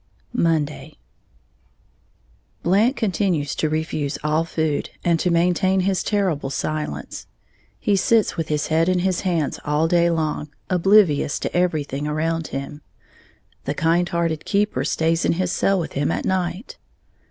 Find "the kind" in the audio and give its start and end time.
13.65-14.09